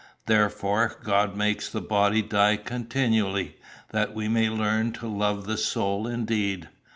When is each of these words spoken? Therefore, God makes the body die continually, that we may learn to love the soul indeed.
Therefore, 0.25 0.95
God 1.03 1.35
makes 1.37 1.69
the 1.69 1.79
body 1.79 2.23
die 2.23 2.57
continually, 2.57 3.57
that 3.91 4.15
we 4.15 4.27
may 4.27 4.49
learn 4.49 4.93
to 4.93 5.07
love 5.07 5.45
the 5.45 5.57
soul 5.57 6.07
indeed. 6.07 6.69